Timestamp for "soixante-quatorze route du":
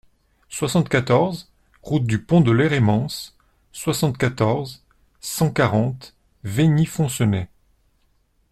0.49-2.19